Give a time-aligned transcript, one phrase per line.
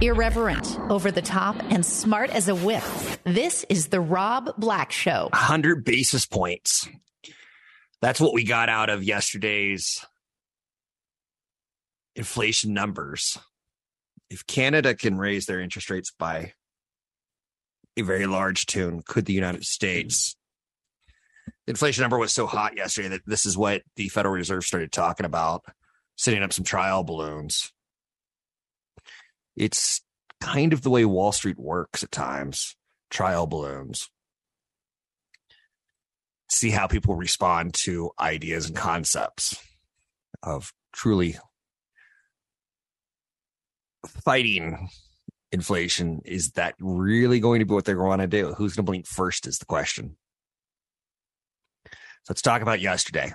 [0.00, 2.82] Irreverent, over the top, and smart as a whip.
[3.24, 5.28] This is The Rob Black Show.
[5.32, 6.88] 100 basis points.
[8.00, 10.04] That's what we got out of yesterday's
[12.16, 13.38] inflation numbers.
[14.28, 16.54] If Canada can raise their interest rates by
[17.96, 20.36] a very large tune, could the United States?
[21.66, 25.26] Inflation number was so hot yesterday that this is what the Federal Reserve started talking
[25.26, 25.64] about,
[26.16, 27.72] setting up some trial balloons.
[29.56, 30.00] It's
[30.40, 32.76] kind of the way Wall Street works at times
[33.10, 34.08] trial balloons.
[36.48, 39.56] See how people respond to ideas and concepts
[40.42, 41.36] of truly
[44.24, 44.88] fighting
[45.50, 46.20] inflation.
[46.24, 48.54] Is that really going to be what they're going to do?
[48.54, 50.16] Who's going to blink first is the question.
[51.86, 53.34] So let's talk about yesterday.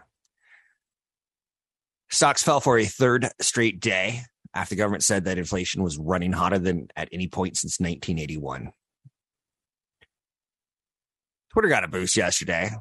[2.09, 4.21] Stocks fell for a third straight day
[4.57, 8.71] after the government said that inflation was running hotter than at any point since 1981.
[11.53, 12.71] Twitter got a boost yesterday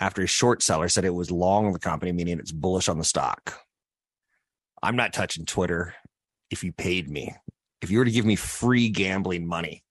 [0.00, 3.04] after a short seller said it was long the company, meaning it's bullish on the
[3.04, 3.60] stock.
[4.82, 5.94] I'm not touching Twitter
[6.50, 7.32] if you paid me.
[7.80, 9.84] If you were to give me free gambling money,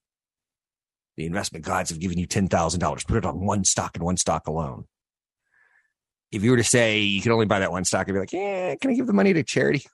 [1.15, 3.07] the investment gods have given you $10,000.
[3.07, 4.87] Put it on one stock and one stock alone.
[6.33, 8.33] If you were to say you can only buy that one stock, I'd be like,
[8.33, 9.85] yeah, can I give the money to charity?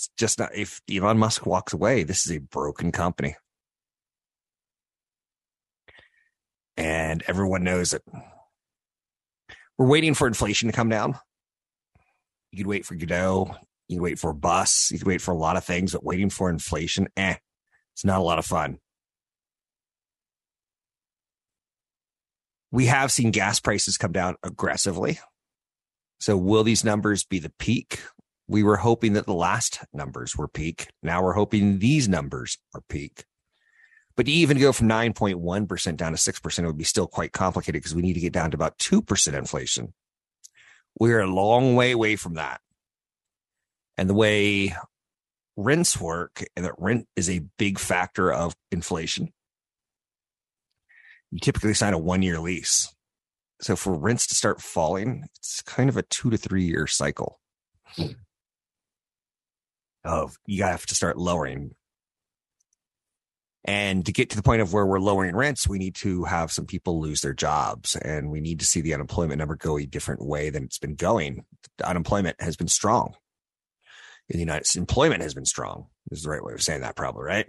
[0.00, 3.36] It's just not, if Elon Musk walks away, this is a broken company.
[6.78, 8.02] And everyone knows it.
[9.76, 11.18] We're waiting for inflation to come down.
[12.50, 13.54] You could wait for Godot.
[13.88, 14.88] You could wait for a bus.
[14.90, 17.34] You could wait for a lot of things, but waiting for inflation, eh,
[17.92, 18.78] it's not a lot of fun.
[22.72, 25.18] We have seen gas prices come down aggressively.
[26.20, 28.00] So, will these numbers be the peak?
[28.50, 30.88] We were hoping that the last numbers were peak.
[31.04, 33.22] Now we're hoping these numbers are peak.
[34.16, 37.80] But to even go from 9.1% down to 6%, it would be still quite complicated
[37.80, 39.94] because we need to get down to about 2% inflation.
[40.98, 42.60] We're a long way away from that.
[43.96, 44.74] And the way
[45.56, 49.32] rents work, and that rent is a big factor of inflation.
[51.30, 52.92] You typically sign a one year lease.
[53.60, 57.38] So for rents to start falling, it's kind of a two to three year cycle
[60.04, 61.74] of you have to start lowering.
[63.64, 66.50] And to get to the point of where we're lowering rents, we need to have
[66.50, 69.84] some people lose their jobs and we need to see the unemployment number go a
[69.84, 71.44] different way than it's been going.
[71.84, 73.14] Unemployment has been strong
[74.30, 74.80] in the United States.
[74.80, 75.88] Employment has been strong.
[76.10, 77.46] Is the right way of saying that, probably, right?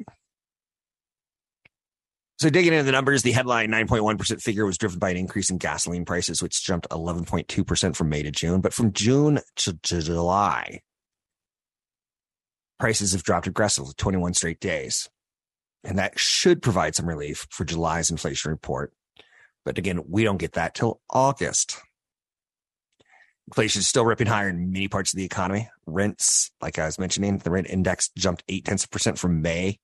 [2.40, 5.60] So digging into the numbers, the headline 9.1% figure was driven by an increase in
[5.60, 8.62] gasoline prices, which jumped 11.2% from May to June.
[8.62, 10.82] But from June to, to July,
[12.82, 15.08] prices have dropped aggressively 21 straight days.
[15.84, 18.92] And that should provide some relief for July's inflation report.
[19.64, 21.78] But again, we don't get that till August.
[23.48, 25.70] Inflation is still ripping higher in many parts of the economy.
[25.86, 29.80] Rents, like I was mentioning, the rent index jumped eight tenths of percent from May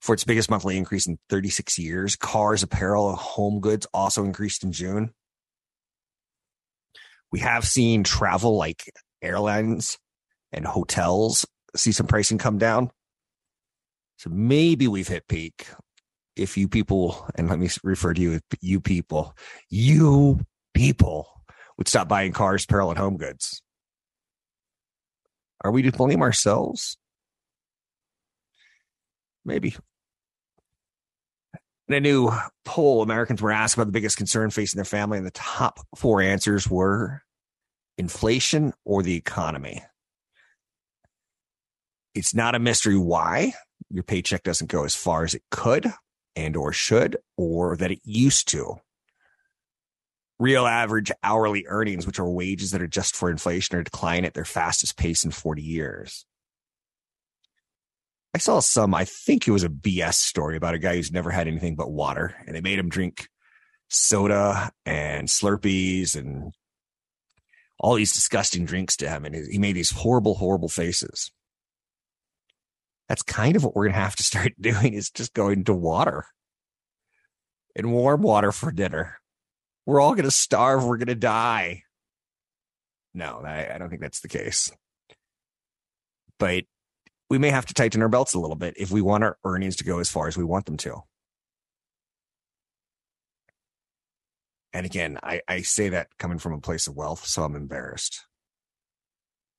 [0.00, 2.16] for its biggest monthly increase in 36 years.
[2.16, 5.12] Cars, apparel, home goods also increased in June.
[7.30, 8.92] We have seen travel like
[9.22, 9.98] airlines
[10.52, 11.46] and hotels
[11.76, 12.90] see some pricing come down.
[14.18, 15.66] So maybe we've hit peak.
[16.36, 19.36] If you people, and let me refer to you as you people,
[19.68, 20.40] you
[20.72, 21.28] people
[21.76, 23.62] would stop buying cars, apparel, and home goods.
[25.62, 26.96] Are we to blame ourselves?
[29.44, 29.76] Maybe.
[31.88, 32.30] In a new
[32.64, 36.22] poll, Americans were asked about the biggest concern facing their family, and the top four
[36.22, 37.22] answers were
[37.98, 39.82] inflation or the economy.
[42.14, 43.54] It's not a mystery why
[43.90, 45.92] your paycheck doesn't go as far as it could
[46.36, 48.76] and or should or that it used to.
[50.38, 54.34] Real average hourly earnings, which are wages that are just for inflation, are declining at
[54.34, 56.26] their fastest pace in 40 years.
[58.34, 61.30] I saw some, I think it was a BS story about a guy who's never
[61.30, 63.28] had anything but water, and they made him drink
[63.88, 66.54] soda and Slurpees and
[67.78, 69.26] all these disgusting drinks to him.
[69.26, 71.30] And he made these horrible, horrible faces.
[73.12, 75.74] That's kind of what we're going to have to start doing is just going to
[75.74, 76.24] water
[77.76, 79.18] and warm water for dinner.
[79.84, 80.82] We're all going to starve.
[80.82, 81.82] We're going to die.
[83.12, 84.72] No, I, I don't think that's the case.
[86.38, 86.64] But
[87.28, 89.76] we may have to tighten our belts a little bit if we want our earnings
[89.76, 91.02] to go as far as we want them to.
[94.72, 98.24] And again, I, I say that coming from a place of wealth, so I'm embarrassed.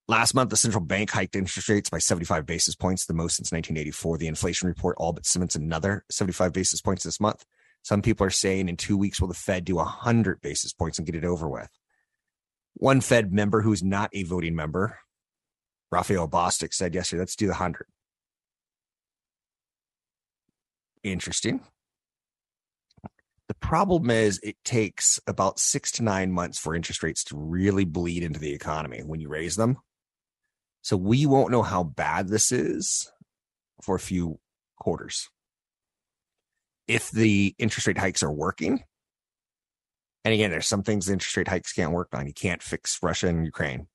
[0.09, 3.53] Last month, the central bank hiked interest rates by 75 basis points, the most since
[3.53, 4.17] 1984.
[4.17, 7.45] The inflation report all but cements another 75 basis points this month.
[7.83, 11.05] Some people are saying in two weeks, will the Fed do 100 basis points and
[11.05, 11.69] get it over with?
[12.73, 14.99] One Fed member who's not a voting member,
[15.89, 17.85] Raphael Bostic, said yesterday, let's do the 100.
[21.03, 21.61] Interesting.
[23.47, 27.85] The problem is it takes about six to nine months for interest rates to really
[27.85, 29.77] bleed into the economy when you raise them.
[30.83, 33.09] So we won't know how bad this is
[33.81, 34.39] for a few
[34.77, 35.29] quarters.
[36.87, 38.83] If the interest rate hikes are working,
[40.25, 42.27] and again, there's some things the interest rate hikes can't work on.
[42.27, 43.87] You can't fix Russia and Ukraine.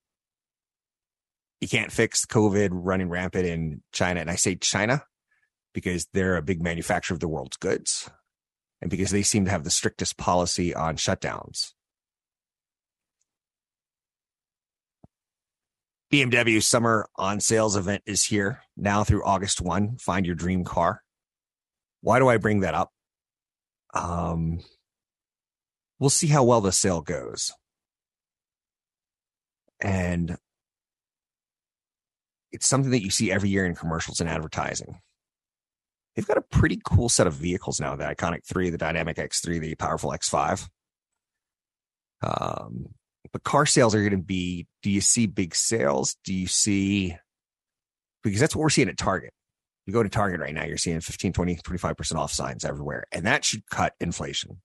[1.61, 4.21] You can't fix COVID running rampant in China.
[4.21, 5.05] And I say China
[5.75, 8.09] because they're a big manufacturer of the world's goods
[8.81, 11.73] and because they seem to have the strictest policy on shutdowns.
[16.13, 19.99] BMW summer on sales event is here now through August 1.
[19.99, 21.03] Find your dream car.
[22.01, 22.91] Why do I bring that up?
[23.93, 24.61] Um,
[25.99, 27.53] we'll see how well the sale goes.
[29.81, 30.37] And
[32.53, 35.01] it's something that you see every year in commercials and advertising.
[36.17, 39.61] They've got a pretty cool set of vehicles now the Iconic 3, the Dynamic X3,
[39.61, 40.69] the Powerful X5.
[42.23, 42.87] Um,
[43.33, 46.17] but car sales are going to be do you see big sales?
[46.25, 47.17] Do you see,
[48.23, 49.33] because that's what we're seeing at Target.
[49.87, 53.27] You go to Target right now, you're seeing 15, 20, 25% off signs everywhere, and
[53.27, 54.61] that should cut inflation.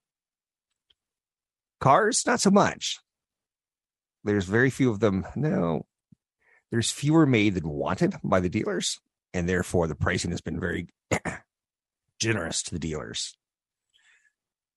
[1.79, 2.99] Cars, not so much.
[4.25, 5.25] There's very few of them.
[5.35, 5.85] No,
[6.71, 8.99] there's fewer made than wanted by the dealers,
[9.33, 10.87] and therefore the pricing has been very
[12.19, 13.37] generous to the dealers.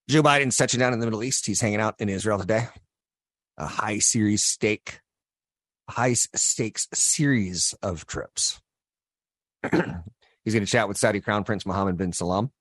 [0.07, 1.45] Joe Biden's touching down in the Middle East.
[1.45, 2.67] He's hanging out in Israel today.
[3.57, 5.01] A high series stake,
[5.89, 8.61] high stakes series of trips.
[9.71, 12.51] He's going to chat with Saudi Crown Prince Mohammed bin Salman.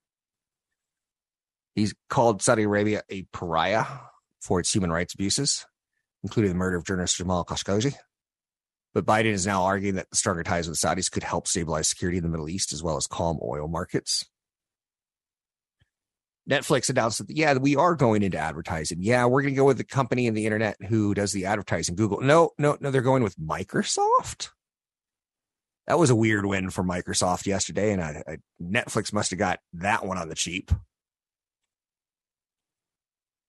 [1.75, 3.85] He's called Saudi Arabia a pariah
[4.41, 5.67] for its human rights abuses,
[6.23, 7.95] including the murder of journalist Jamal Khashoggi.
[8.95, 12.17] But Biden is now arguing that stronger ties with the Saudis could help stabilize security
[12.17, 14.25] in the Middle East as well as calm oil markets.
[16.49, 18.99] Netflix announced that, yeah, we are going into advertising.
[19.01, 21.97] Yeah, we're going to go with the company in the internet who does the advertising,
[21.97, 22.21] Google.
[22.21, 24.51] No, no, no, they're going with Microsoft.
[25.89, 29.61] That was a weird win for Microsoft yesterday, and I, I, Netflix must have got
[29.75, 30.71] that one on the cheap.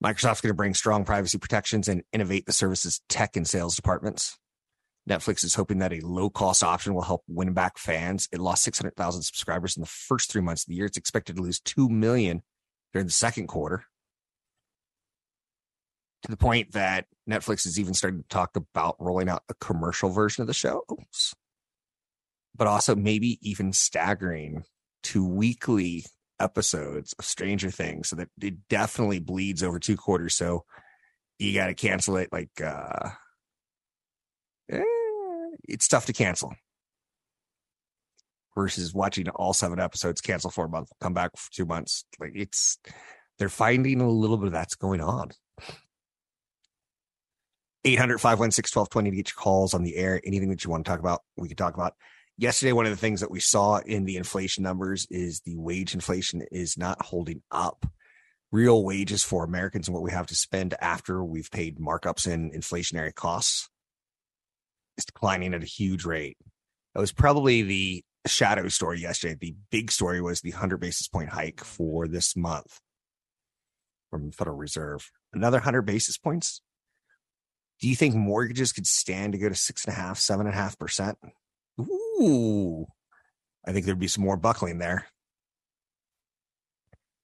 [0.04, 4.38] Microsoft's going to bring strong privacy protections and innovate the service's tech and sales departments.
[5.10, 8.28] Netflix is hoping that a low cost option will help win back fans.
[8.32, 10.86] It lost 600,000 subscribers in the first three months of the year.
[10.86, 12.44] It's expected to lose 2 million
[12.94, 13.86] during the second quarter.
[16.24, 20.10] To the point that Netflix is even starting to talk about rolling out a commercial
[20.10, 20.84] version of the show,
[22.56, 24.64] but also maybe even staggering
[25.04, 26.06] to weekly
[26.40, 30.36] episodes of Stranger Things so that it definitely bleeds over two quarters.
[30.36, 30.66] So
[31.38, 32.30] you got to cancel it.
[32.32, 33.10] Like, uh,
[34.72, 34.82] eh,
[35.68, 36.54] it's tough to cancel
[38.58, 42.06] versus watching all seven episodes, cancel for a month, come back for two months.
[42.20, 42.80] Like it's,
[43.38, 45.30] they're finding a little bit of that's going on.
[47.86, 50.20] 800 516 1220 to get calls on the air.
[50.26, 51.94] Anything that you want to talk about, we can talk about
[52.38, 55.94] yesterday one of the things that we saw in the inflation numbers is the wage
[55.94, 57.86] inflation is not holding up
[58.52, 62.54] real wages for americans and what we have to spend after we've paid markups and
[62.54, 63.70] inflationary costs
[64.98, 66.38] is declining at a huge rate
[66.94, 71.30] that was probably the shadow story yesterday the big story was the 100 basis point
[71.30, 72.80] hike for this month
[74.10, 76.62] from the federal reserve another 100 basis points
[77.80, 80.56] do you think mortgages could stand to go to six and a half seven and
[80.56, 81.18] a half percent
[81.80, 82.88] Ooh,
[83.66, 85.06] I think there'd be some more buckling there.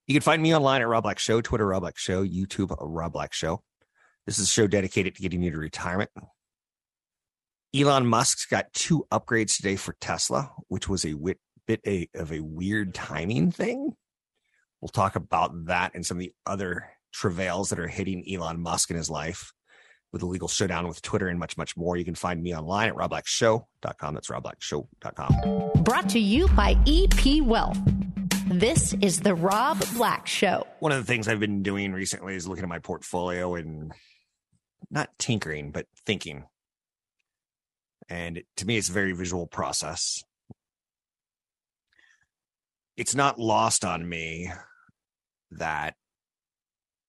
[0.06, 3.12] You can find me online at Rob Black Show, Twitter Rob Black Show, YouTube Rob
[3.12, 3.62] Black Show.
[4.26, 6.10] This is a show dedicated to getting you to retirement.
[7.74, 12.30] Elon Musk's got two upgrades today for Tesla, which was a wit, bit a, of
[12.32, 13.92] a weird timing thing.
[14.80, 18.90] We'll talk about that and some of the other travails that are hitting Elon Musk
[18.90, 19.52] in his life.
[20.12, 21.96] with a legal showdown with Twitter and much, much more.
[21.96, 24.14] You can find me online at robblackshow.com.
[24.14, 25.82] That's robblackshow.com.
[25.82, 27.78] Brought to you by EP Wealth.
[28.46, 30.64] This is the Rob Black Show.
[30.78, 33.92] One of the things I've been doing recently is looking at my portfolio and
[34.88, 36.44] not tinkering, but thinking.
[38.08, 40.22] And to me, it's a very visual process.
[42.96, 44.52] It's not lost on me
[45.50, 45.94] that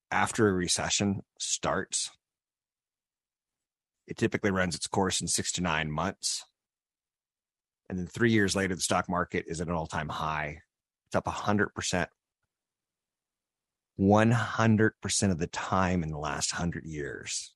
[0.10, 2.10] after a recession starts,
[4.08, 6.46] it typically runs its course in six to nine months.
[7.90, 10.60] And then three years later, the stock market is at an all time high.
[11.08, 12.08] It's up 100%.
[14.00, 17.54] 100% of the time in the last 100 years.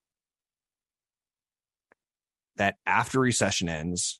[2.59, 4.19] That after recession ends,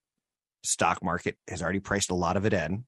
[0.64, 2.86] stock market has already priced a lot of it in,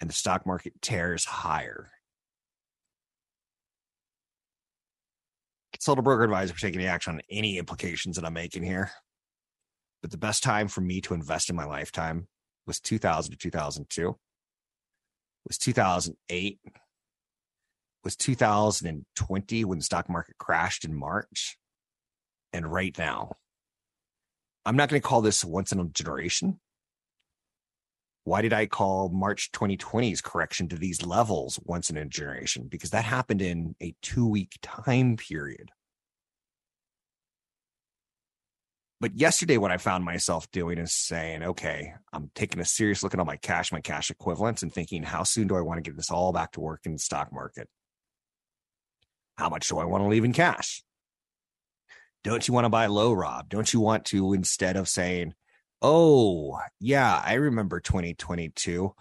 [0.00, 1.90] and the stock market tears higher.
[5.86, 8.90] consult a broker advisor for taking any action on any implications that I'm making here.
[10.02, 12.28] But the best time for me to invest in my lifetime
[12.66, 14.16] was 2000 to 2002,
[15.46, 16.58] was 2008,
[18.02, 21.58] was 2020 when the stock market crashed in March,
[22.52, 23.32] and right now.
[24.66, 26.58] I'm not going to call this once in a generation.
[28.24, 32.66] Why did I call March 2020's correction to these levels once in a generation?
[32.68, 35.70] Because that happened in a two week time period.
[38.98, 43.14] But yesterday, what I found myself doing is saying, okay, I'm taking a serious look
[43.14, 45.88] at all my cash, my cash equivalents, and thinking, how soon do I want to
[45.88, 47.68] get this all back to work in the stock market?
[49.36, 50.82] How much do I want to leave in cash?
[52.26, 53.48] Don't you want to buy low, Rob?
[53.48, 55.32] Don't you want to, instead of saying,
[55.80, 58.92] Oh, yeah, I remember 2022.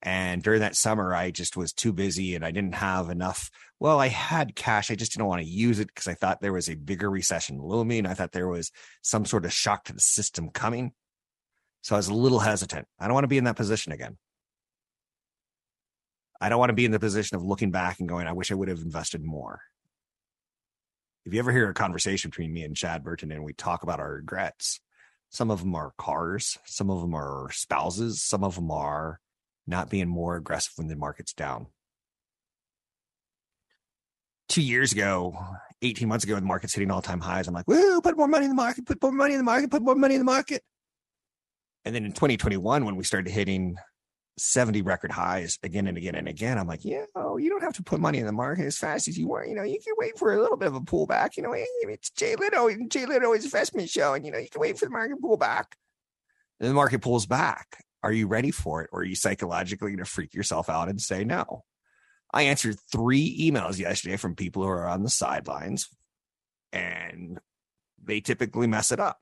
[0.00, 3.50] And during that summer, I just was too busy and I didn't have enough.
[3.80, 4.90] Well, I had cash.
[4.90, 7.60] I just didn't want to use it because I thought there was a bigger recession
[7.60, 8.06] looming.
[8.06, 8.72] I thought there was
[9.02, 10.92] some sort of shock to the system coming.
[11.82, 12.88] So I was a little hesitant.
[12.98, 14.16] I don't want to be in that position again.
[16.40, 18.50] I don't want to be in the position of looking back and going, I wish
[18.50, 19.60] I would have invested more.
[21.24, 24.00] If you ever hear a conversation between me and Chad Burton and we talk about
[24.00, 24.80] our regrets,
[25.28, 29.20] some of them are cars, some of them are spouses, some of them are
[29.66, 31.66] not being more aggressive when the market's down.
[34.48, 35.38] Two years ago,
[35.82, 37.46] 18 months ago, the market's hitting all time highs.
[37.46, 39.70] I'm like, woo, put more money in the market, put more money in the market,
[39.70, 40.62] put more money in the market.
[41.84, 43.76] And then in 2021, when we started hitting
[44.40, 46.58] 70 record highs again and again and again.
[46.58, 49.06] I'm like, yeah, oh, you don't have to put money in the market as fast
[49.06, 49.48] as you want.
[49.48, 51.36] You know, you can wait for a little bit of a pullback.
[51.36, 54.78] You know, it's Jay Leno, Jay Leno's investment show, and you know, you can wait
[54.78, 55.64] for the market pullback.
[56.58, 57.84] And the market pulls back.
[58.02, 58.90] Are you ready for it?
[58.92, 61.64] Or are you psychologically going to freak yourself out and say no?
[62.32, 65.88] I answered three emails yesterday from people who are on the sidelines,
[66.72, 67.38] and
[68.02, 69.18] they typically mess it up.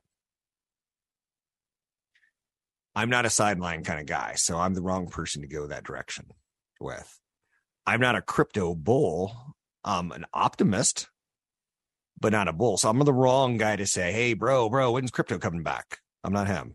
[2.98, 5.84] I'm not a sideline kind of guy, so I'm the wrong person to go that
[5.84, 6.32] direction
[6.80, 7.20] with.
[7.86, 9.54] I'm not a crypto bull.
[9.84, 11.08] I'm an optimist,
[12.20, 12.76] but not a bull.
[12.76, 16.00] So I'm the wrong guy to say, hey, bro, bro, when's crypto coming back?
[16.24, 16.74] I'm not him.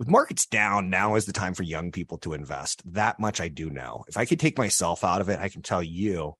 [0.00, 2.82] With markets down, now is the time for young people to invest.
[2.92, 4.04] That much I do know.
[4.08, 6.34] If I could take myself out of it, I can tell you,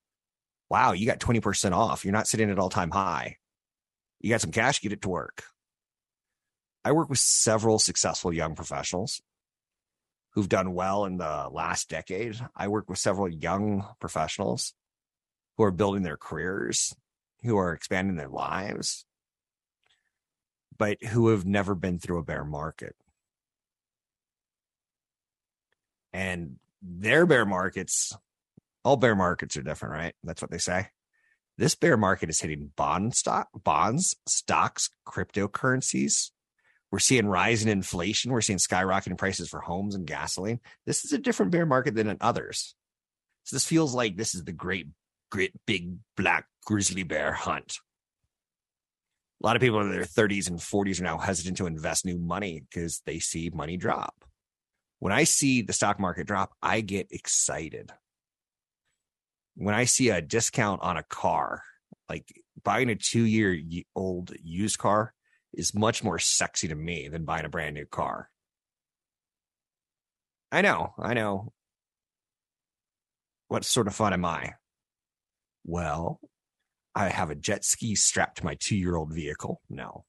[0.69, 2.05] wow, you got 20% off.
[2.05, 3.37] You're not sitting at all time high.
[4.19, 5.45] You got some cash, get it to work.
[6.85, 9.20] I work with several successful young professionals
[10.30, 12.38] who've done well in the last decade.
[12.54, 14.75] I work with several young professionals
[15.56, 16.94] who are building their careers,
[17.42, 19.04] who are expanding their lives,
[20.76, 22.94] but who have never been through a bear market.
[26.12, 28.16] And their bear markets,
[28.85, 30.14] all bear markets are different, right?
[30.23, 30.88] That's what they say.
[31.56, 36.30] This bear market is hitting bond stock, bonds, stocks, cryptocurrencies,
[36.90, 38.33] we're seeing rising inflation.
[38.33, 40.61] We're seeing skyrocketing prices for homes and gasoline.
[40.87, 42.75] This is a different bear market than in others.
[43.45, 44.88] So this feels like this is the great,
[45.30, 47.78] great big black grizzly bear hunt.
[49.42, 52.18] A lot of people in their 30s and 40s are now hesitant to invest new
[52.18, 54.25] money because they see money drop.
[54.99, 57.92] When I see the stock market drop, I get excited.
[59.54, 61.62] When I see a discount on a car,
[62.09, 62.26] like
[62.64, 63.57] buying a two year
[63.95, 65.12] old used car
[65.52, 68.31] is much more sexy to me than buying a brand new car.
[70.50, 71.52] I know, I know.
[73.49, 74.55] What sort of fun am I?
[75.64, 76.21] Well,
[76.95, 79.61] I have a jet ski strapped to my two year old vehicle.
[79.69, 80.05] No,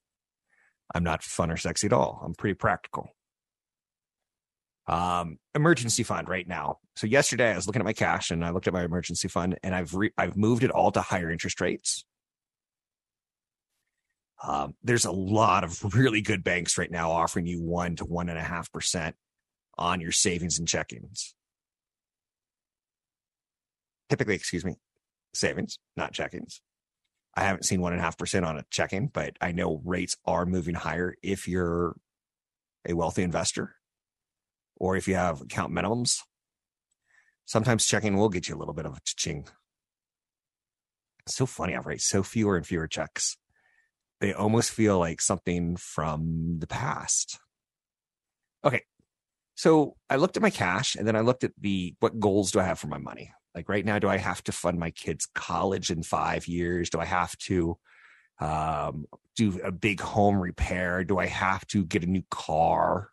[0.93, 2.21] I'm not fun or sexy at all.
[2.23, 3.09] I'm pretty practical.
[4.87, 6.79] Um, emergency fund right now.
[6.95, 9.57] So yesterday I was looking at my cash and I looked at my emergency fund
[9.61, 12.05] and I've re- I've moved it all to higher interest rates
[14.41, 18.29] Um, there's a lot of really good banks right now offering you one to one
[18.29, 19.15] and a half percent
[19.77, 21.33] on your savings and checkings.
[24.09, 24.75] Typically, excuse me,
[25.33, 26.59] savings, not checkings.
[27.35, 30.17] I haven't seen one and a half percent on a checking, but I know rates
[30.25, 31.95] are moving higher if you're
[32.87, 33.75] a wealthy investor
[34.75, 36.19] or if you have account minimums.
[37.45, 39.47] Sometimes checking will get you a little bit of a ching.
[41.27, 41.75] So funny.
[41.75, 43.37] I write so fewer and fewer checks.
[44.19, 47.39] They almost feel like something from the past.
[48.63, 48.83] Okay.
[49.55, 52.59] So I looked at my cash and then I looked at the what goals do
[52.59, 53.33] I have for my money?
[53.55, 56.89] Like right now, do I have to fund my kids' college in five years?
[56.89, 57.77] Do I have to
[58.39, 61.03] um, do a big home repair?
[61.03, 63.09] Do I have to get a new car?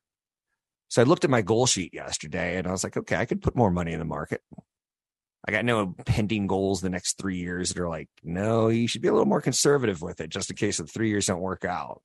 [0.88, 3.42] So I looked at my goal sheet yesterday and I was like, okay, I could
[3.42, 4.40] put more money in the market.
[5.46, 9.02] I got no pending goals the next three years that are like, no, you should
[9.02, 11.64] be a little more conservative with it just in case the three years don't work
[11.64, 12.02] out.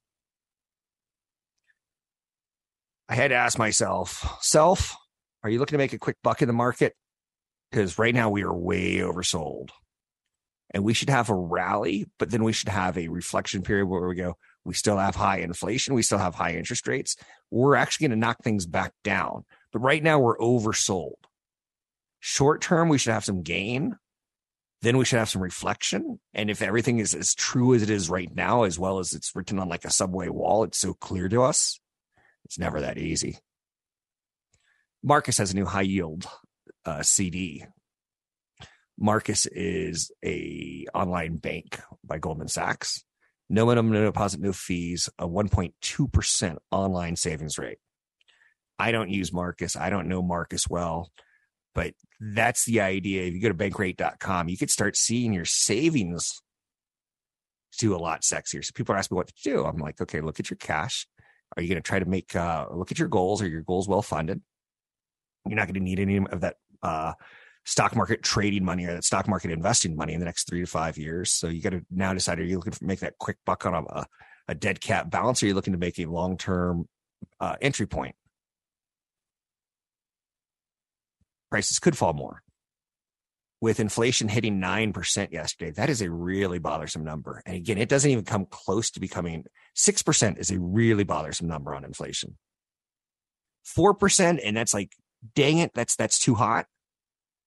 [3.10, 4.96] I had to ask myself, self,
[5.44, 6.96] are you looking to make a quick buck in the market?
[7.72, 9.70] Because right now we are way oversold.
[10.74, 14.08] And we should have a rally, but then we should have a reflection period where
[14.08, 15.96] we go, we still have high inflation.
[15.96, 17.18] We still have high interest rates.
[17.50, 19.44] We're actually going to knock things back down.
[19.74, 21.16] But right now we're oversold.
[22.22, 23.98] Short term, we should have some gain.
[24.82, 26.20] Then we should have some reflection.
[26.34, 29.36] And if everything is as true as it is right now, as well as it's
[29.36, 31.80] written on like a subway wall, it's so clear to us.
[32.46, 33.38] It's never that easy.
[35.04, 36.26] Marcus has a new high yield
[36.86, 37.66] uh, CD.
[38.98, 43.04] Marcus is a online bank by Goldman Sachs
[43.52, 47.80] no minimum no deposit, no fees, a 1.2% online savings rate.
[48.80, 49.76] I don't use Marcus.
[49.76, 51.12] I don't know Marcus well,
[51.76, 53.24] but that's the idea.
[53.24, 56.42] If you go to bankrate.com, you could start seeing your savings
[57.80, 58.64] do a lot sexier.
[58.64, 59.66] So people are asking me what to do.
[59.66, 61.08] I'm like, okay, look at your cash.
[61.58, 63.42] Are you going to try to make, uh, look at your goals?
[63.42, 64.42] Are your goals well funded?
[65.48, 67.14] You're not going to need any of that, uh,
[67.66, 70.66] stock market trading money or that stock market investing money in the next three to
[70.66, 71.32] five years.
[71.32, 73.86] So you got to now decide: are you looking to make that quick buck on
[73.88, 74.06] a,
[74.48, 76.88] a dead cat bounce, or are you looking to make a long term
[77.40, 78.16] uh, entry point?
[81.52, 82.42] Prices could fall more.
[83.60, 87.44] With inflation hitting 9% yesterday, that is a really bothersome number.
[87.46, 89.46] And again, it doesn't even come close to becoming
[89.78, 92.38] 6% is a really bothersome number on inflation.
[93.78, 94.94] 4%, and that's like,
[95.36, 96.66] dang it, that's that's too hot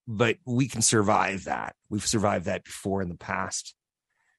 [0.07, 1.75] but we can survive that.
[1.89, 3.75] We've survived that before in the past.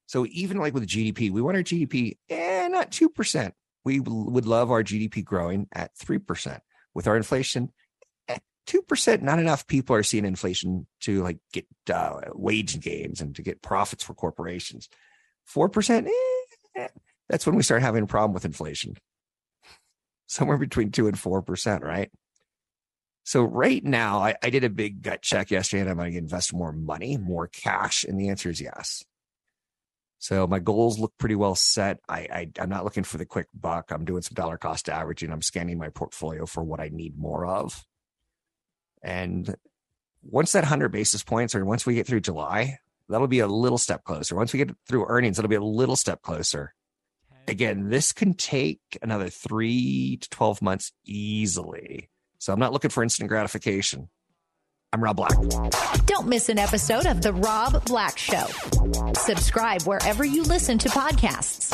[0.05, 3.51] So even like with GDP, we want our GDP, eh, not 2%.
[3.83, 6.59] We would love our GDP growing at 3%.
[6.93, 7.73] With our inflation,
[8.67, 13.41] 2%, not enough people are seeing inflation to like get uh, wage gains and to
[13.41, 14.89] get profits for corporations.
[15.53, 16.07] 4%,
[16.75, 16.87] eh,
[17.29, 18.95] that's when we start having a problem with inflation.
[20.27, 22.11] Somewhere between 2 and 4%, right?
[23.23, 26.17] So right now, I, I did a big gut check yesterday, and I'm going to
[26.17, 29.03] invest more money, more cash, and the answer is yes.
[30.19, 31.99] So my goals look pretty well set.
[32.07, 33.91] I, I I'm not looking for the quick buck.
[33.91, 35.31] I'm doing some dollar cost averaging.
[35.31, 37.83] I'm scanning my portfolio for what I need more of.
[39.05, 39.55] And
[40.21, 43.77] once that 100 basis points, or once we get through July, that'll be a little
[43.77, 44.35] step closer.
[44.35, 46.73] Once we get through earnings, it'll be a little step closer.
[47.47, 52.09] Again, this can take another three to 12 months easily
[52.45, 54.07] so I'm not looking for instant gratification.
[54.93, 55.31] I'm Rob Black.
[56.05, 58.45] Don't miss an episode of The Rob Black Show.
[59.13, 61.73] Subscribe wherever you listen to podcasts.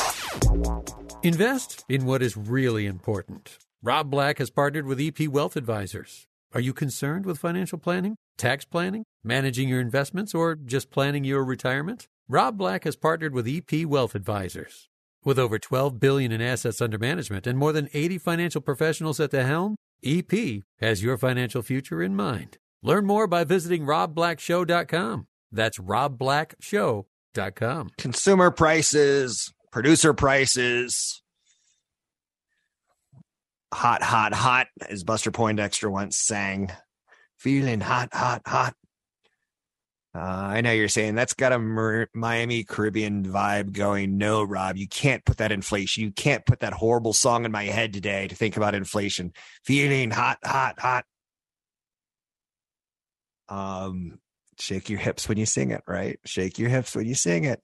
[1.24, 3.58] Invest in what is really important.
[3.84, 6.28] Rob Black has partnered with EP Wealth Advisors.
[6.54, 11.46] Are you concerned with financial planning, tax planning, managing your investments, or just planning your
[11.46, 12.10] retirement?
[12.28, 14.90] Rob Black has partnered with EP Wealth Advisors.
[15.24, 19.32] With over 12 billion in assets under management and more than 80 financial professionals at
[19.32, 22.58] the helm, EP has your financial future in mind.
[22.84, 25.28] Learn more by visiting robblackshow.com.
[25.54, 27.90] That's robblackshow.com.
[27.98, 31.21] Consumer prices, producer prices.
[33.74, 36.72] Hot, hot, hot, as Buster Poindexter once sang.
[37.38, 38.76] Feeling hot, hot, hot.
[40.14, 44.18] Uh, I know you're saying that's got a Mer- Miami Caribbean vibe going.
[44.18, 46.04] No, Rob, you can't put that inflation.
[46.04, 49.32] You can't put that horrible song in my head today to think about inflation.
[49.64, 51.06] Feeling hot, hot, hot.
[53.48, 54.20] Um,
[54.60, 56.20] shake your hips when you sing it, right?
[56.26, 57.62] Shake your hips when you sing it.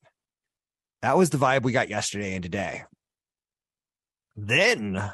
[1.02, 2.84] That was the vibe we got yesterday and today.
[4.38, 5.12] Then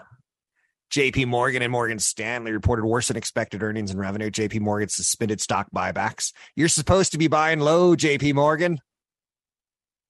[0.93, 4.29] JP Morgan and Morgan Stanley reported worse than expected earnings and revenue.
[4.29, 6.33] JP Morgan suspended stock buybacks.
[6.55, 8.79] You're supposed to be buying low, JP Morgan.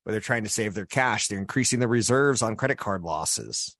[0.04, 1.28] but they're trying to save their cash.
[1.28, 3.78] They're increasing the reserves on credit card losses,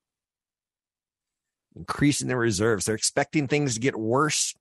[1.76, 2.86] increasing the reserves.
[2.86, 4.56] They're expecting things to get worse,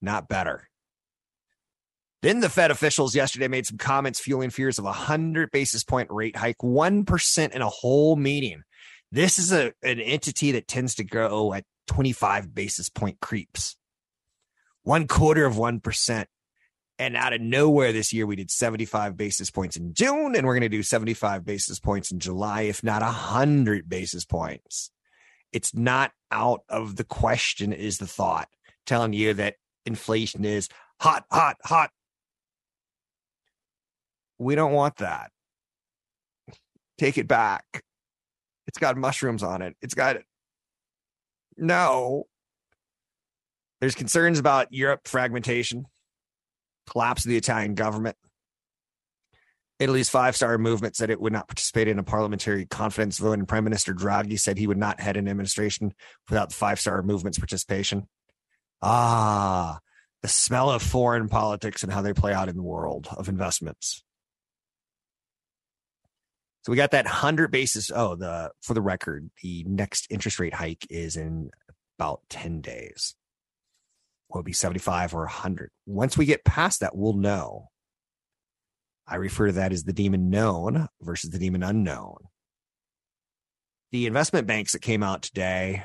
[0.00, 0.70] not better.
[2.22, 6.08] Then the Fed officials yesterday made some comments fueling fears of a 100 basis point
[6.10, 8.62] rate hike, 1% in a whole meeting.
[9.12, 13.76] This is a, an entity that tends to grow at 25 basis point creeps,
[14.84, 16.24] one quarter of 1%.
[16.98, 20.54] And out of nowhere this year, we did 75 basis points in June, and we're
[20.54, 24.90] going to do 75 basis points in July, if not 100 basis points.
[25.52, 28.48] It's not out of the question, is the thought
[28.86, 30.68] telling you that inflation is
[31.00, 31.90] hot, hot, hot,
[34.38, 35.30] we don't want that.
[36.98, 37.82] Take it back.
[38.66, 39.76] It's got mushrooms on it.
[39.82, 40.16] It's got
[41.56, 42.24] no.
[43.80, 45.86] There's concerns about Europe fragmentation,
[46.88, 48.16] collapse of the Italian government.
[49.80, 53.48] Italy's five star movement said it would not participate in a parliamentary confidence vote, and
[53.48, 55.92] Prime Minister Draghi said he would not head an administration
[56.28, 58.06] without the five star movement's participation.
[58.80, 59.80] Ah,
[60.22, 64.04] the smell of foreign politics and how they play out in the world of investments.
[66.62, 67.90] So we got that 100 basis.
[67.92, 71.50] Oh, the for the record, the next interest rate hike is in
[71.98, 73.16] about 10 days.
[74.28, 75.70] Will be 75 or 100?
[75.86, 77.68] Once we get past that, we'll know.
[79.06, 82.16] I refer to that as the demon known versus the demon unknown.
[83.90, 85.82] The investment banks that came out today,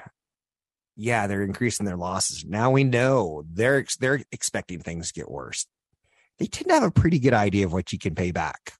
[0.95, 2.45] yeah, they're increasing their losses.
[2.45, 5.65] Now we know they're they're expecting things to get worse.
[6.37, 8.73] They tend to have a pretty good idea of what you can pay back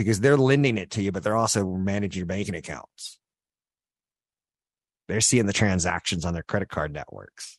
[0.00, 3.18] because they're lending it to you, but they're also managing your banking accounts.
[5.08, 7.58] They're seeing the transactions on their credit card networks.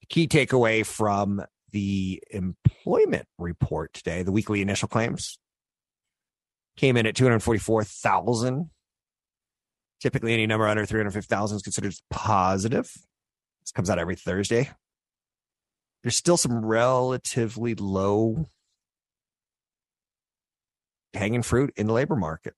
[0.00, 5.38] The key takeaway from the employment report today, the weekly initial claims
[6.78, 8.70] came in at 244,000.
[10.00, 12.90] Typically, any number under 350,000 is considered positive.
[13.60, 14.70] This comes out every Thursday.
[16.02, 18.48] There's still some relatively low
[21.14, 22.54] hanging fruit in the labor market.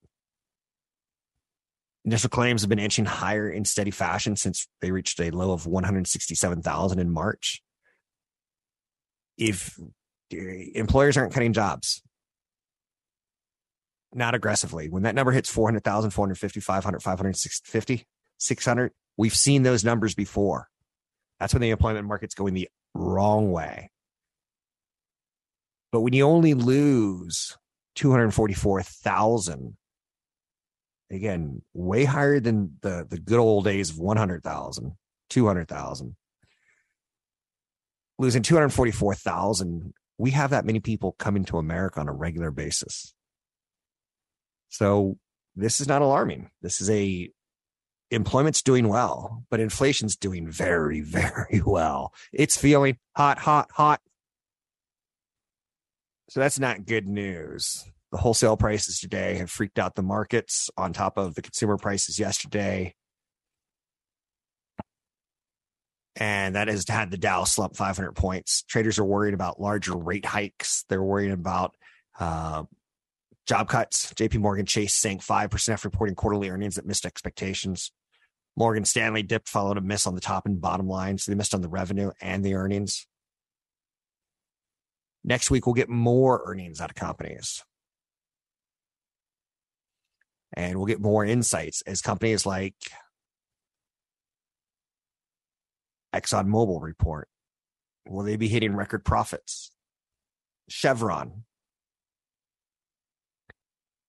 [2.04, 5.66] Initial claims have been inching higher in steady fashion since they reached a low of
[5.66, 7.62] 167,000 in March.
[9.36, 9.78] If
[10.32, 12.02] eh, employers aren't cutting jobs,
[14.14, 18.06] not aggressively, when that number hits 400,000, 450, 500, 550,
[18.38, 20.68] 600, we've seen those numbers before.
[21.38, 23.90] That's when the employment market's going the wrong way.
[25.92, 27.56] But when you only lose
[27.98, 29.76] 244,000.
[31.10, 34.92] Again, way higher than the, the good old days of 100,000,
[35.30, 36.16] 200,000.
[38.20, 43.14] Losing 244,000, we have that many people coming to America on a regular basis.
[44.68, 45.18] So
[45.56, 46.50] this is not alarming.
[46.62, 47.30] This is a
[48.12, 52.12] employment's doing well, but inflation's doing very, very well.
[52.32, 54.00] It's feeling hot, hot, hot.
[56.28, 57.84] So that's not good news.
[58.12, 62.18] The wholesale prices today have freaked out the markets on top of the consumer prices
[62.18, 62.94] yesterday.
[66.16, 68.62] And that has had the Dow slump 500 points.
[68.62, 70.84] Traders are worried about larger rate hikes.
[70.88, 71.76] They're worried about
[72.18, 72.64] uh,
[73.46, 74.12] job cuts.
[74.14, 77.92] JP Morgan Chase sank 5% after reporting quarterly earnings that missed expectations.
[78.56, 81.18] Morgan Stanley dipped, followed a miss on the top and bottom line.
[81.18, 83.06] So they missed on the revenue and the earnings.
[85.24, 87.62] Next week, we'll get more earnings out of companies.
[90.54, 92.74] And we'll get more insights as companies like
[96.14, 97.28] ExxonMobil report.
[98.06, 99.70] Will they be hitting record profits?
[100.68, 101.44] Chevron.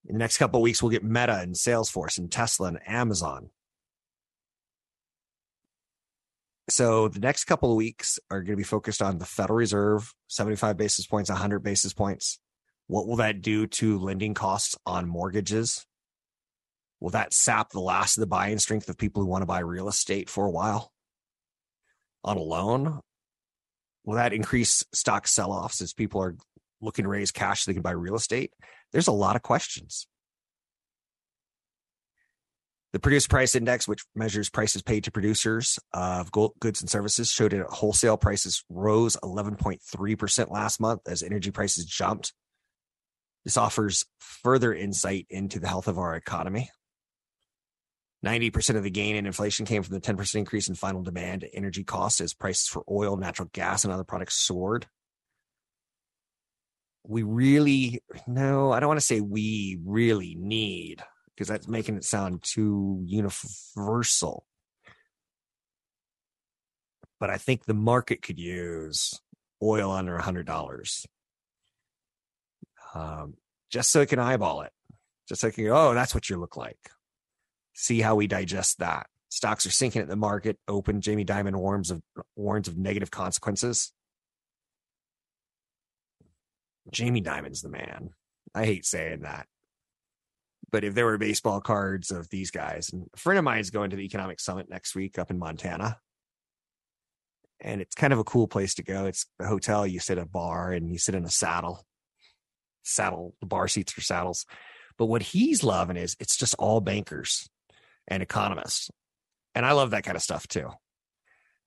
[0.06, 3.50] In the next couple weeks, we'll get Meta and Salesforce and Tesla and Amazon.
[6.70, 10.14] So the next couple of weeks are going to be focused on the Federal Reserve,
[10.28, 12.40] 75 basis points, 100 basis points.
[12.88, 15.86] What will that do to lending costs on mortgages?
[17.00, 19.60] Will that sap the last of the buying strength of people who want to buy
[19.60, 20.92] real estate for a while
[22.24, 23.00] on a loan?
[24.04, 26.36] Will that increase stock sell offs as people are
[26.82, 28.52] looking to raise cash so they can buy real estate?
[28.92, 30.08] There's a lot of questions.
[32.92, 37.52] The producer price index, which measures prices paid to producers of goods and services, showed
[37.52, 42.34] that wholesale prices rose 11.3% last month as energy prices jumped.
[43.46, 46.72] This offers further insight into the health of our economy.
[48.26, 51.84] 90% of the gain in inflation came from the 10% increase in final demand energy
[51.84, 54.88] costs as prices for oil, natural gas, and other products soared.
[57.08, 61.02] we really no, I don't want to say we really need
[61.40, 64.46] because that's making it sound too universal.
[67.18, 69.18] But I think the market could use
[69.64, 71.06] oil under a hundred dollars.
[72.94, 73.36] Um,
[73.72, 74.74] just so it can eyeball it.
[75.30, 76.92] Just so it can go, oh, that's what you look like.
[77.74, 79.08] See how we digest that.
[79.30, 81.00] Stocks are sinking at the market open.
[81.00, 82.02] Jamie Dimon warns of
[82.36, 83.94] warns of negative consequences.
[86.92, 88.10] Jamie Dimon's the man.
[88.54, 89.48] I hate saying that.
[90.72, 93.72] But if there were baseball cards of these guys, and a friend of mine is
[93.72, 95.98] going to the economic summit next week up in Montana.
[97.62, 99.06] And it's kind of a cool place to go.
[99.06, 101.86] It's a hotel, you sit at a bar and you sit in a saddle.
[102.84, 104.46] Saddle, the bar seats are saddles.
[104.98, 107.50] But what he's loving is it's just all bankers
[108.08, 108.90] and economists.
[109.56, 110.70] And I love that kind of stuff too.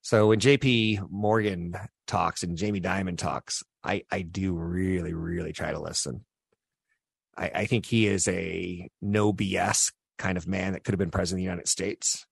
[0.01, 1.75] So when JP Morgan
[2.07, 6.25] talks and Jamie Dimon talks, I, I do really, really try to listen.
[7.37, 11.11] I, I think he is a no BS kind of man that could have been
[11.11, 12.25] president of the United States.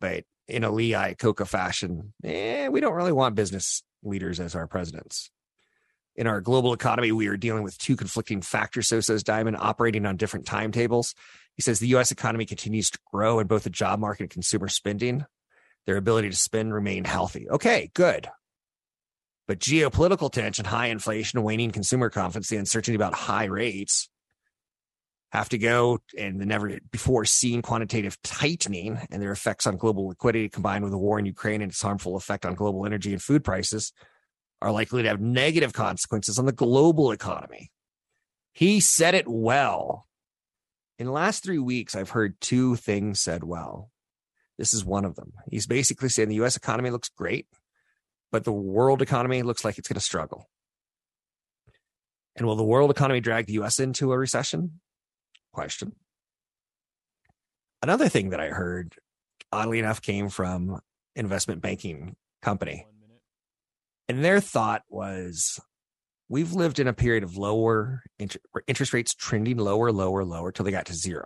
[0.00, 4.66] But in a Lee Iacocca fashion, eh, we don't really want business leaders as our
[4.66, 5.30] presidents.
[6.14, 10.06] In our global economy, we are dealing with two conflicting factors, so says Dimon, operating
[10.06, 11.14] on different timetables.
[11.54, 14.68] He says the US economy continues to grow in both the job market and consumer
[14.68, 15.24] spending
[15.86, 17.48] their ability to spend remain healthy.
[17.48, 18.28] Okay, good.
[19.46, 24.08] But geopolitical tension, high inflation, waning consumer confidence, the uncertainty about high rates
[25.32, 30.08] have to go and the never before seen quantitative tightening and their effects on global
[30.08, 33.22] liquidity combined with the war in Ukraine and its harmful effect on global energy and
[33.22, 33.92] food prices
[34.62, 37.70] are likely to have negative consequences on the global economy.
[38.52, 40.06] He said it well.
[40.98, 43.90] In the last three weeks, I've heard two things said well.
[44.58, 45.32] This is one of them.
[45.50, 47.46] He's basically saying the US economy looks great,
[48.32, 50.48] but the world economy looks like it's going to struggle.
[52.36, 54.80] And will the world economy drag the US into a recession?
[55.56, 55.92] Question.
[57.80, 58.94] Another thing that I heard,
[59.50, 60.80] oddly enough, came from
[61.14, 62.84] investment banking company.
[64.06, 65.58] And their thought was
[66.28, 68.02] we've lived in a period of lower
[68.66, 71.24] interest rates trending lower, lower, lower till they got to zero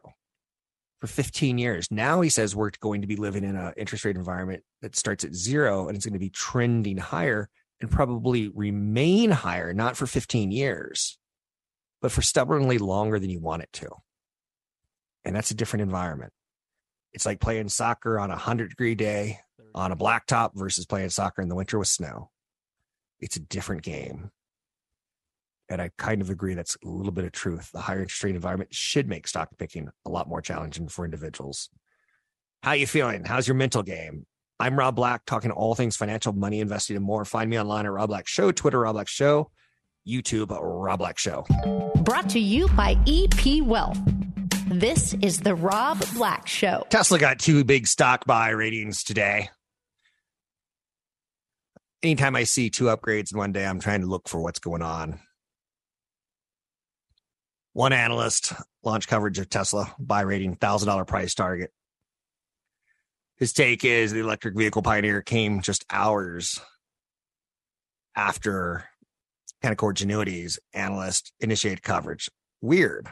[1.01, 1.88] for 15 years.
[1.90, 5.25] Now he says we're going to be living in an interest rate environment that starts
[5.25, 7.49] at zero and it's going to be trending higher
[7.81, 11.19] and probably remain higher, not for 15 years,
[12.01, 13.88] but for stubbornly longer than you want it to.
[15.31, 16.33] And that's a different environment.
[17.12, 19.38] It's like playing soccer on a 100 degree day
[19.77, 22.31] on a blacktop versus playing soccer in the winter with snow.
[23.21, 24.33] It's a different game
[25.71, 27.71] and I kind of agree that's a little bit of truth.
[27.73, 31.71] The higher interest rate environment should make stock picking a lot more challenging for individuals.
[32.62, 33.25] How you feeling?
[33.25, 34.27] How's your mental game?
[34.59, 37.25] I'm Rob Black, talking all things financial, money, investing, and more.
[37.25, 39.51] Find me online at Rob Black Show, Twitter Rob Black Show,
[40.07, 41.47] YouTube Rob Black Show.
[42.03, 43.99] Brought to you by EP Wealth.
[44.70, 46.87] This is the Rob Black Show.
[46.90, 49.50] Tesla got two big stock buy ratings today.
[52.04, 54.80] Anytime I see two upgrades in one day, I'm trying to look for what's going
[54.80, 55.18] on.
[57.72, 58.52] One analyst
[58.85, 61.72] launched coverage of Tesla buy rating $1,000 price target.
[63.38, 66.61] His take is the electric vehicle pioneer came just hours
[68.14, 68.85] after
[69.64, 72.30] Canaccord Genuity's analyst initiated coverage.
[72.62, 73.09] Weird.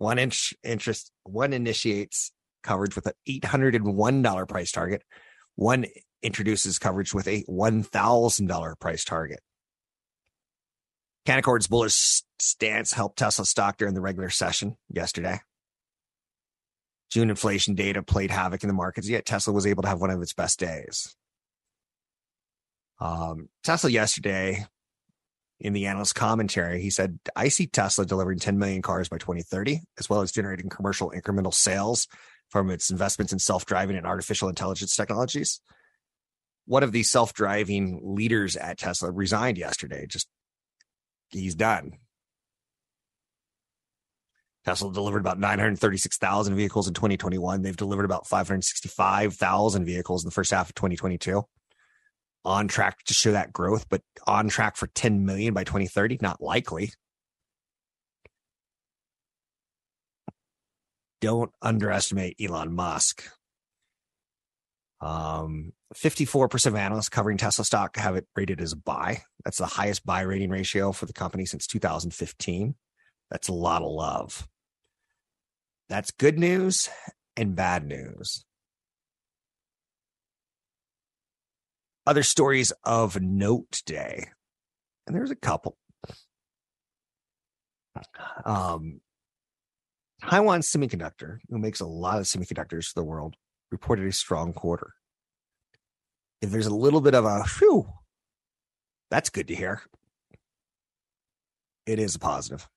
[0.00, 2.32] One inch interest, one initiates
[2.62, 5.02] coverage with an $801 price target.
[5.56, 5.84] One
[6.22, 9.40] introduces coverage with a $1,000 price target.
[11.26, 15.40] Canaccord's bullish stance helped Tesla stock during the regular session yesterday.
[17.10, 20.08] June inflation data played havoc in the markets, yet Tesla was able to have one
[20.08, 21.14] of its best days.
[23.00, 24.64] Um, Tesla yesterday,
[25.60, 29.80] in the analyst commentary, he said, I see Tesla delivering 10 million cars by 2030,
[29.98, 32.08] as well as generating commercial incremental sales
[32.48, 35.60] from its investments in self driving and artificial intelligence technologies.
[36.66, 40.28] One of the self driving leaders at Tesla resigned yesterday, just
[41.28, 41.92] he's done.
[44.64, 47.62] Tesla delivered about 936,000 vehicles in 2021.
[47.62, 51.44] They've delivered about 565,000 vehicles in the first half of 2022.
[52.44, 56.40] On track to show that growth, but on track for 10 million by 2030, not
[56.40, 56.92] likely.
[61.20, 63.24] Don't underestimate Elon Musk.
[65.02, 69.22] Um, 54% of analysts covering Tesla stock have it rated as a buy.
[69.44, 72.74] That's the highest buy rating ratio for the company since 2015.
[73.30, 74.48] That's a lot of love.
[75.88, 76.88] That's good news
[77.36, 78.44] and bad news.
[82.06, 84.28] Other stories of note today,
[85.06, 85.76] and there's a couple.
[88.44, 89.00] Um,
[90.28, 93.36] Taiwan Semiconductor, who makes a lot of semiconductors for the world,
[93.70, 94.94] reported a strong quarter.
[96.42, 97.86] If there's a little bit of a whew,
[99.10, 99.82] that's good to hear.
[101.86, 102.68] It is a positive.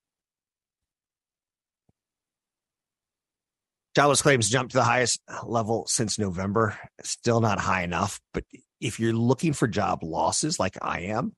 [3.96, 6.78] Jobless claims jumped to the highest level since November.
[7.04, 8.44] Still not high enough, but
[8.84, 11.34] if you're looking for job losses like I am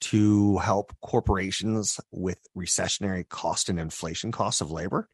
[0.00, 5.10] to help corporations with recessionary cost and inflation costs of labor,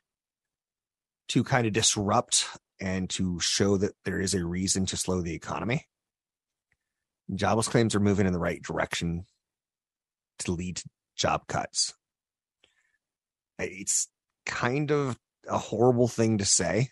[1.28, 2.46] to kind of disrupt
[2.80, 5.88] and to show that there is a reason to slow the economy,
[7.34, 9.24] jobless claims are moving in the right direction
[10.38, 11.94] to lead to job cuts.
[13.58, 14.06] It's
[14.46, 15.18] kind of
[15.48, 16.90] a horrible thing to say.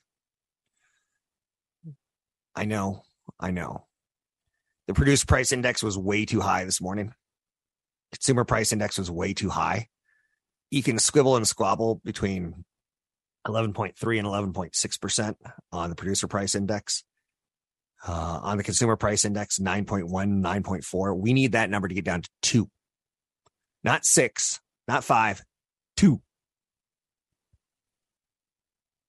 [2.56, 3.02] I know.
[3.38, 3.86] I know.
[4.88, 7.12] The producer price index was way too high this morning.
[8.12, 9.88] Consumer price index was way too high.
[10.70, 12.64] You can squibble and squabble between
[13.46, 15.34] 11.3 and 11.6%
[15.72, 17.04] on the producer price index.
[18.06, 21.16] Uh, on the consumer price index, 9.1, 9.4.
[21.16, 22.68] We need that number to get down to two,
[23.84, 25.40] not six, not five,
[25.96, 26.20] two.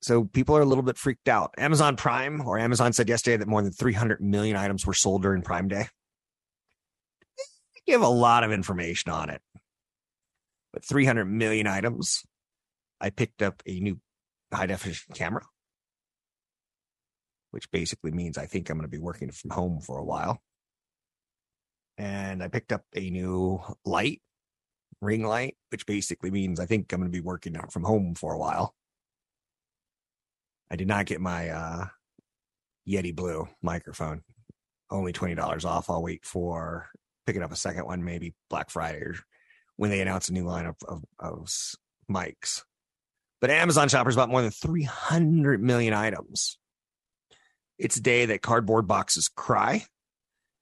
[0.04, 1.56] So people are a little bit freaked out.
[1.58, 5.42] Amazon Prime or Amazon said yesterday that more than 300 million items were sold during
[5.42, 5.88] Prime Day.
[7.38, 9.42] They give a lot of information on it.
[10.74, 12.24] But 300 million items.
[13.00, 14.02] I picked up a new
[14.54, 15.44] high definition camera,
[17.52, 20.42] which basically means I think I'm going to be working from home for a while.
[21.98, 24.22] And I picked up a new light,
[25.00, 28.34] ring light, which basically means I think I'm going to be working from home for
[28.34, 28.76] a while.
[30.72, 31.86] I did not get my uh,
[32.88, 34.24] Yeti Blue microphone.
[34.90, 35.90] Only twenty dollars off.
[35.90, 36.90] I'll wait for
[37.26, 39.16] picking up a second one, maybe Black Friday or
[39.76, 41.50] when they announce a new lineup of, of,
[42.12, 42.64] mics.
[43.42, 46.58] But Amazon shoppers bought more than 300 million items.
[47.78, 49.84] It's a day that cardboard boxes cry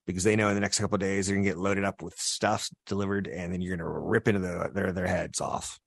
[0.08, 2.70] because they know in the next couple days they're gonna get loaded up with stuff
[2.88, 5.80] delivered, and then you're gonna rip into the, their their heads off.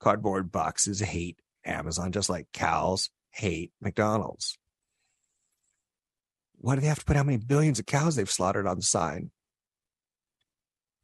[0.00, 4.58] Cardboard boxes hate Amazon, just like cows hate McDonald's.
[6.58, 8.82] Why do they have to put how many billions of cows they've slaughtered on the
[8.82, 9.30] sign?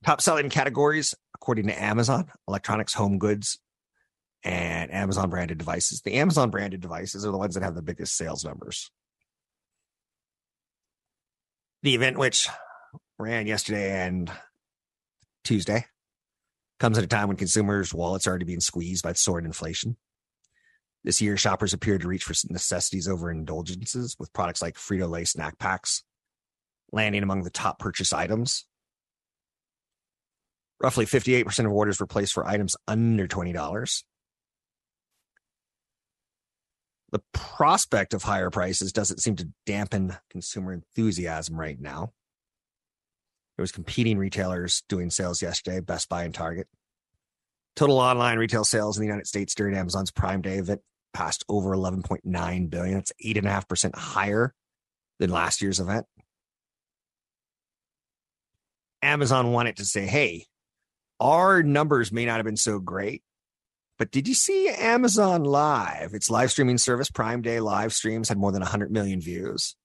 [0.04, 3.58] Top selling categories, according to Amazon, electronics, home goods,
[4.42, 6.00] and Amazon branded devices.
[6.00, 8.90] The Amazon branded devices are the ones that have the biggest sales numbers.
[11.82, 12.48] The event, which
[13.18, 14.30] ran yesterday and
[15.44, 15.84] Tuesday,
[16.78, 19.96] comes at a time when consumers' wallets are already being squeezed by soaring inflation.
[21.02, 25.24] This year, shoppers appeared to reach for necessities over indulgences with products like Frito Lay
[25.24, 26.02] snack packs
[26.92, 28.66] landing among the top purchase items.
[30.82, 34.02] Roughly 58% of orders were placed for items under $20.
[37.12, 42.12] The prospect of higher prices doesn't seem to dampen consumer enthusiasm right now.
[43.56, 46.68] There was competing retailers doing sales yesterday, Best Buy and Target.
[47.76, 50.80] Total online retail sales in the United States during Amazon's Prime Day event
[51.12, 52.94] passed over 11.9 billion.
[52.94, 54.54] That's eight and a half percent higher
[55.18, 56.06] than last year's event.
[59.02, 60.46] Amazon wanted to say, hey,
[61.18, 63.22] our numbers may not have been so great,
[63.98, 66.14] but did you see Amazon Live?
[66.14, 69.76] Its live streaming service, Prime Day live streams, had more than 100 million views.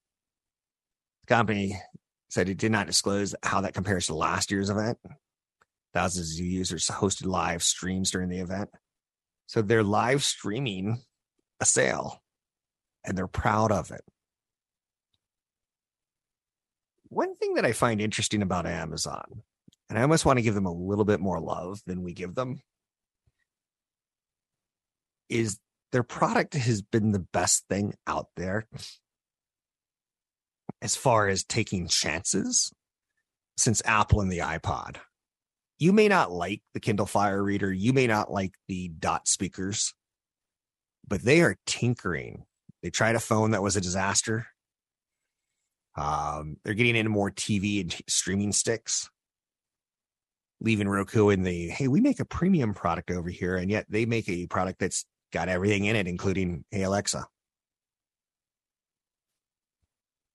[1.24, 1.82] The company
[2.30, 4.98] said it did not disclose how that compares to last year's event.
[5.94, 8.70] Thousands of users hosted live streams during the event.
[9.48, 11.02] So they're live streaming
[11.60, 12.22] a sale
[13.04, 14.04] and they're proud of it.
[17.10, 19.44] One thing that I find interesting about Amazon,
[19.90, 22.36] and I almost want to give them a little bit more love than we give
[22.36, 22.62] them,
[25.30, 25.60] is
[25.92, 28.68] their product has been the best thing out there
[30.82, 32.74] as far as taking chances
[33.58, 34.98] since Apple and the iPod.
[35.78, 39.94] You may not like the Kindle Fire Reader, you may not like the dot speakers,
[41.08, 42.46] but they are tinkering.
[42.82, 44.48] They tried a phone that was a disaster.
[45.96, 49.10] Um, they're getting into more TV and streaming sticks,
[50.60, 54.06] leaving Roku in the hey, we make a premium product over here, and yet they
[54.06, 57.26] make a product that's got everything in it, including Hey Alexa.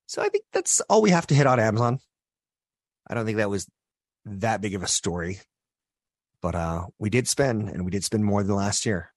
[0.06, 2.00] So I think that's all we have to hit on Amazon.
[3.08, 3.68] I don't think that was
[4.24, 5.40] that big of a story,
[6.42, 9.12] but uh, we did spend, and we did spend more than last year.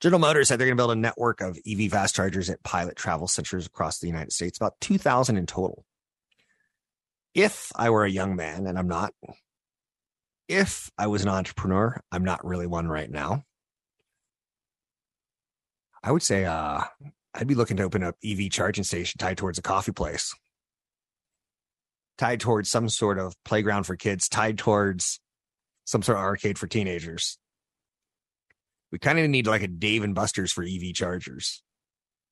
[0.00, 2.96] General Motors said they're going to build a network of EV fast chargers at pilot
[2.96, 5.84] travel centers across the United States, about 2,000 in total.
[7.34, 9.12] If I were a young man, and I'm not,
[10.48, 13.44] if I was an entrepreneur, I'm not really one right now.
[16.02, 16.82] I would say uh,
[17.34, 20.32] I'd be looking to open up EV charging station tied towards a coffee place,
[22.16, 25.20] tied towards some sort of playground for kids, tied towards
[25.84, 27.36] some sort of arcade for teenagers.
[28.90, 31.62] We kind of need like a Dave and Buster's for EV chargers,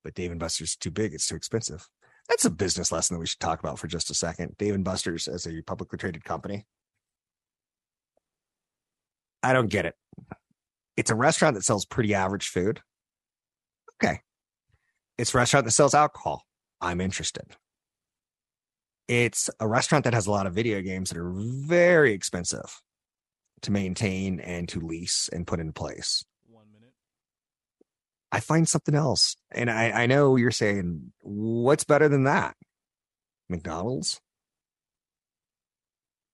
[0.03, 1.87] but Dave and Buster's is too big; it's too expensive.
[2.27, 4.57] That's a business lesson that we should talk about for just a second.
[4.57, 6.65] Dave and Buster's as a publicly traded company.
[9.43, 9.95] I don't get it.
[10.97, 12.81] It's a restaurant that sells pretty average food.
[13.95, 14.19] Okay.
[15.17, 16.43] It's a restaurant that sells alcohol.
[16.81, 17.55] I'm interested.
[19.07, 22.81] It's a restaurant that has a lot of video games that are very expensive
[23.61, 26.25] to maintain and to lease and put in place.
[28.31, 29.35] I find something else.
[29.51, 32.55] And I, I know you're saying, what's better than that?
[33.49, 34.19] McDonald's?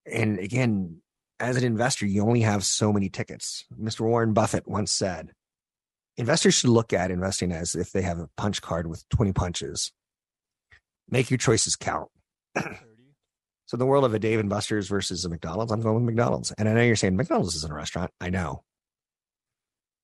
[0.06, 1.02] And again,
[1.40, 3.66] as an investor, you only have so many tickets.
[3.80, 4.02] Mr.
[4.02, 5.32] Warren Buffett once said,
[6.18, 9.92] investors should look at investing as if they have a punch card with 20 punches.
[11.10, 12.10] Make your choices count.
[13.66, 16.52] so, the world of a Dave and Buster's versus a McDonald's, I'm going with McDonald's.
[16.58, 18.12] And I know you're saying McDonald's isn't a restaurant.
[18.22, 18.64] I know.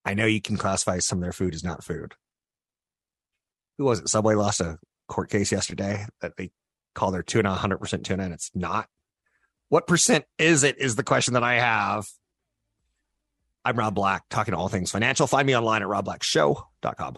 [0.05, 2.15] I know you can classify some of their food as not food.
[3.77, 4.09] Who was it?
[4.09, 4.77] Subway lost a
[5.07, 6.51] court case yesterday that they
[6.95, 8.87] call their tuna 100% tuna, and it's not.
[9.69, 10.79] What percent is it?
[10.79, 12.07] Is the question that I have.
[13.63, 15.27] I'm Rob Black, talking all things financial.
[15.27, 17.17] Find me online at robblackshow.com.